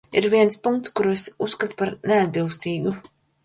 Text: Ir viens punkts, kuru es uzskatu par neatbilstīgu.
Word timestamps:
Ir 0.19 0.27
viens 0.33 0.55
punkts, 0.63 0.93
kuru 1.01 1.13
es 1.19 1.27
uzskatu 1.49 1.79
par 1.85 1.95
neatbilstīgu. 2.15 2.99